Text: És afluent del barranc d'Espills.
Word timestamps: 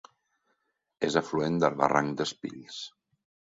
És 1.09 1.17
afluent 1.21 1.61
del 1.65 1.77
barranc 1.83 2.19
d'Espills. 2.23 2.83